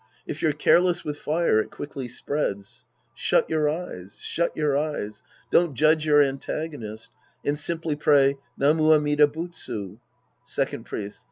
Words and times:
If 0.25 0.41
you're 0.41 0.51
careless 0.51 1.03
with 1.05 1.19
fire, 1.19 1.59
it 1.59 1.69
quickly 1.69 2.07
spreads. 2.07 2.87
Shut 3.13 3.47
your 3.47 3.69
eyes. 3.69 4.17
Shut 4.19 4.57
your 4.57 4.75
eyes. 4.75 5.21
Don't 5.51 5.75
judge 5.75 6.07
your 6.07 6.23
antagonist. 6.23 7.11
And 7.45 7.55
simply 7.55 7.95
pray," 7.95 8.39
Namu 8.57 8.93
Amida 8.93 9.27
Butsu." 9.27 9.99
Second 10.43 10.85
Priest. 10.87 11.19